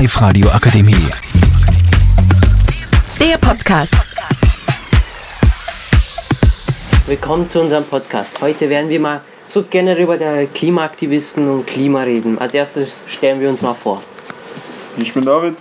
Live 0.00 0.22
Radio 0.22 0.48
Akademie. 0.48 0.96
Der 3.20 3.36
Podcast. 3.36 3.94
Willkommen 7.04 7.46
zu 7.46 7.60
unserem 7.60 7.84
Podcast. 7.84 8.40
Heute 8.40 8.70
werden 8.70 8.88
wir 8.88 8.98
mal 8.98 9.20
so 9.46 9.62
generell 9.68 10.04
über 10.04 10.16
die 10.16 10.46
Klimaaktivisten 10.46 11.50
und 11.50 11.66
Klima 11.66 12.04
reden. 12.04 12.38
Als 12.38 12.54
erstes 12.54 12.92
stellen 13.08 13.40
wir 13.40 13.50
uns 13.50 13.60
mal 13.60 13.74
vor. 13.74 14.02
Ich 14.96 15.12
bin 15.12 15.26
David. 15.26 15.56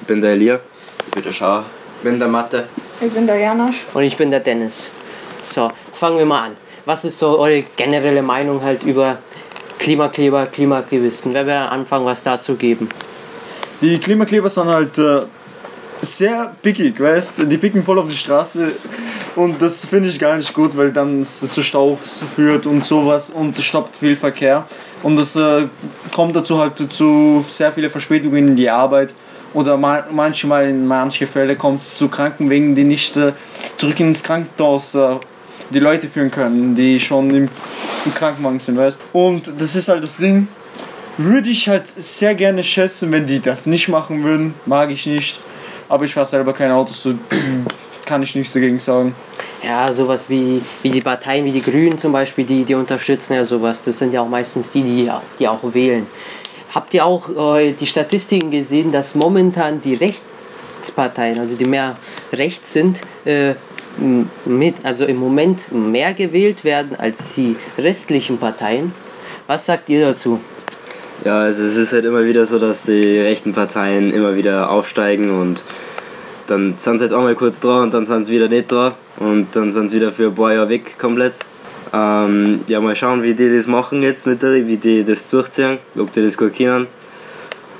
Ich 0.00 0.06
bin 0.06 0.22
der 0.22 0.30
Elia. 0.30 0.60
Ich 1.06 1.10
bin 1.12 1.22
der 1.22 1.32
Schar. 1.32 1.66
Ich 1.98 2.04
bin 2.04 2.18
der 2.18 2.28
Mathe. 2.28 2.66
Ich 3.02 3.12
bin 3.12 3.26
der 3.26 3.36
Janosch. 3.36 3.84
Und 3.92 4.04
ich 4.04 4.16
bin 4.16 4.30
der 4.30 4.40
Dennis. 4.40 4.88
So, 5.44 5.70
fangen 5.92 6.16
wir 6.16 6.24
mal 6.24 6.46
an. 6.46 6.56
Was 6.86 7.04
ist 7.04 7.18
so 7.18 7.38
eure 7.38 7.62
generelle 7.76 8.22
Meinung 8.22 8.62
halt 8.62 8.82
über 8.82 9.18
Klimakleber, 9.78 10.46
Klimaaktivisten? 10.46 11.34
Wer 11.34 11.44
will 11.44 11.52
am 11.52 11.80
Anfang 11.80 12.06
was 12.06 12.22
dazu 12.22 12.54
geben? 12.54 12.88
Die 13.80 13.98
Klimakleber 13.98 14.48
sind 14.48 14.68
halt 14.68 14.96
äh, 14.98 15.22
sehr 16.02 16.54
pickig, 16.62 17.00
weißt 17.00 17.32
Die 17.50 17.58
picken 17.58 17.82
voll 17.82 17.98
auf 17.98 18.08
die 18.08 18.16
Straße 18.16 18.72
und 19.36 19.60
das 19.60 19.84
finde 19.84 20.08
ich 20.08 20.18
gar 20.18 20.36
nicht 20.36 20.52
gut, 20.54 20.76
weil 20.76 20.92
dann 20.92 21.22
es 21.22 21.40
zu 21.40 21.62
Stau 21.62 21.98
führt 22.36 22.66
und 22.66 22.84
sowas 22.84 23.30
und 23.30 23.58
stoppt 23.58 23.96
viel 23.96 24.14
Verkehr. 24.14 24.64
Und 25.02 25.16
das 25.16 25.34
äh, 25.36 25.66
kommt 26.12 26.36
dazu 26.36 26.60
halt 26.60 26.92
zu 26.92 27.44
sehr 27.46 27.72
viele 27.72 27.90
Verspätungen 27.90 28.48
in 28.48 28.56
die 28.56 28.70
Arbeit 28.70 29.12
oder 29.52 29.76
ma 29.76 30.04
manchmal 30.10 30.68
in 30.68 30.86
manchen 30.86 31.26
Fällen 31.26 31.58
kommt 31.58 31.80
es 31.80 31.96
zu 31.96 32.08
Krankenwegen, 32.08 32.74
die 32.74 32.84
nicht 32.84 33.16
äh, 33.16 33.32
zurück 33.76 33.98
ins 34.00 34.22
Krankenhaus 34.22 34.94
äh, 34.94 35.16
die 35.70 35.80
Leute 35.80 36.08
führen 36.08 36.30
können, 36.30 36.74
die 36.74 37.00
schon 37.00 37.30
im, 37.30 37.48
im 38.04 38.14
Krankenwagen 38.14 38.60
sind, 38.60 38.76
weißt 38.76 38.98
Und 39.12 39.52
das 39.58 39.74
ist 39.74 39.88
halt 39.88 40.02
das 40.02 40.16
Ding. 40.16 40.48
Würde 41.16 41.50
ich 41.50 41.68
halt 41.68 41.86
sehr 41.86 42.34
gerne 42.34 42.64
schätzen, 42.64 43.12
wenn 43.12 43.26
die 43.26 43.40
das 43.40 43.66
nicht 43.66 43.88
machen 43.88 44.24
würden. 44.24 44.54
Mag 44.66 44.90
ich 44.90 45.06
nicht. 45.06 45.38
Aber 45.88 46.04
ich 46.04 46.14
fahre 46.14 46.26
selber 46.26 46.52
kein 46.52 46.72
Auto, 46.72 46.92
so 46.92 47.14
kann 48.06 48.22
ich 48.22 48.34
nichts 48.34 48.52
dagegen 48.52 48.80
sagen. 48.80 49.14
Ja, 49.62 49.92
sowas 49.92 50.26
wie, 50.28 50.60
wie 50.82 50.90
die 50.90 51.00
Parteien, 51.00 51.44
wie 51.44 51.52
die 51.52 51.62
Grünen 51.62 51.98
zum 51.98 52.12
Beispiel, 52.12 52.44
die, 52.44 52.64
die 52.64 52.74
unterstützen 52.74 53.34
ja 53.34 53.44
sowas. 53.44 53.80
Das 53.82 53.98
sind 53.98 54.12
ja 54.12 54.20
auch 54.22 54.28
meistens 54.28 54.70
die, 54.70 54.82
die, 54.82 55.10
die 55.38 55.48
auch 55.48 55.60
wählen. 55.72 56.06
Habt 56.74 56.92
ihr 56.92 57.06
auch 57.06 57.56
äh, 57.56 57.72
die 57.72 57.86
Statistiken 57.86 58.50
gesehen, 58.50 58.90
dass 58.90 59.14
momentan 59.14 59.80
die 59.80 59.94
Rechtsparteien, 59.94 61.38
also 61.38 61.54
die 61.54 61.64
mehr 61.64 61.96
rechts 62.32 62.72
sind, 62.72 62.98
äh, 63.24 63.54
mit, 64.44 64.74
also 64.82 65.04
im 65.04 65.16
Moment 65.16 65.70
mehr 65.70 66.12
gewählt 66.12 66.64
werden 66.64 66.96
als 66.98 67.34
die 67.34 67.56
restlichen 67.78 68.38
Parteien. 68.38 68.92
Was 69.46 69.66
sagt 69.66 69.88
ihr 69.88 70.04
dazu? 70.04 70.40
Ja, 71.24 71.38
also 71.38 71.62
es 71.62 71.76
ist 71.76 71.92
halt 71.92 72.04
immer 72.04 72.24
wieder 72.24 72.44
so, 72.44 72.58
dass 72.58 72.82
die 72.82 73.18
rechten 73.18 73.54
Parteien 73.54 74.12
immer 74.12 74.36
wieder 74.36 74.70
aufsteigen 74.70 75.30
und 75.30 75.64
dann 76.46 76.74
sind 76.76 76.98
sie 76.98 77.04
jetzt 77.04 77.14
auch 77.14 77.22
mal 77.22 77.34
kurz 77.34 77.60
dran 77.60 77.84
und 77.84 77.94
dann 77.94 78.04
sind 78.04 78.24
sie 78.24 78.32
wieder 78.32 78.48
nicht 78.48 78.70
dran 78.70 78.92
und 79.16 79.48
dann 79.52 79.72
sind 79.72 79.88
sie 79.88 79.96
wieder 79.96 80.12
für 80.12 80.26
ein 80.26 80.34
paar 80.34 80.52
Jahre 80.52 80.68
weg 80.68 80.98
komplett. 80.98 81.38
Ähm, 81.94 82.60
ja, 82.66 82.80
mal 82.80 82.94
schauen, 82.94 83.22
wie 83.22 83.34
die 83.34 83.56
das 83.56 83.66
machen 83.66 84.02
jetzt 84.02 84.26
mit 84.26 84.42
der, 84.42 84.66
wie 84.66 84.76
die 84.76 85.04
das 85.04 85.30
durchziehen, 85.30 85.78
ob 85.98 86.12
die 86.12 86.22
das 86.22 86.36
gut 86.36 86.56
können 86.56 86.86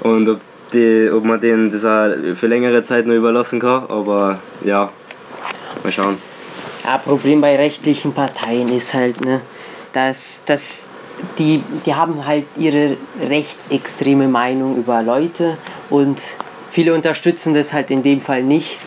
und 0.00 0.28
ob, 0.28 0.40
die, 0.72 1.10
ob 1.12 1.24
man 1.24 1.40
denen 1.40 1.70
das 1.70 1.84
auch 1.84 2.10
für 2.34 2.46
längere 2.46 2.82
Zeit 2.82 3.06
noch 3.06 3.14
überlassen 3.14 3.58
kann. 3.58 3.86
Aber 3.88 4.38
ja, 4.64 4.90
Mal 5.82 5.92
schauen. 5.92 6.18
Ja, 6.84 6.98
Problem 6.98 7.40
bei 7.40 7.56
rechtlichen 7.56 8.12
Parteien 8.12 8.68
ist 8.68 8.94
halt, 8.94 9.20
ne, 9.24 9.40
dass, 9.92 10.44
dass 10.44 10.86
die, 11.38 11.62
die 11.86 11.94
haben 11.94 12.26
halt 12.26 12.44
ihre 12.56 12.96
rechtsextreme 13.20 14.28
Meinung 14.28 14.76
über 14.76 15.02
Leute 15.02 15.56
und 15.90 16.18
viele 16.70 16.94
unterstützen 16.94 17.54
das 17.54 17.72
halt 17.72 17.90
in 17.90 18.02
dem 18.02 18.20
Fall 18.20 18.42
nicht. 18.42 18.78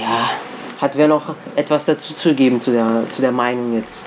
Ja, 0.00 0.30
hat 0.80 0.96
wer 0.96 1.08
noch 1.08 1.34
etwas 1.54 1.84
dazu 1.84 2.14
zu 2.14 2.34
geben 2.34 2.60
zu 2.60 2.72
der, 2.72 3.04
zu 3.10 3.20
der 3.20 3.32
Meinung 3.32 3.74
jetzt? 3.74 4.04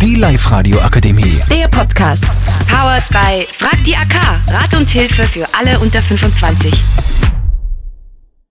Die 0.00 0.16
Live 0.16 0.50
Radio 0.50 0.80
Akademie. 0.80 1.40
Der 1.48 1.68
Podcast. 1.68 2.24
Powered 2.68 3.08
by 3.10 3.46
Frag 3.52 3.84
die 3.84 3.94
AK. 3.94 4.14
Rat 4.48 4.74
und 4.76 4.90
Hilfe 4.90 5.22
für 5.24 5.46
alle 5.54 5.78
unter 5.78 6.02
25. 6.02 6.72